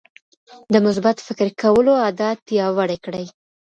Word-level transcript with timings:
د 0.73 0.75
مثبت 0.85 1.17
فکر 1.27 1.47
کولو 1.61 1.91
عادت 2.03 2.37
پیاوړی 2.47 2.97
کړئ. 3.05 3.25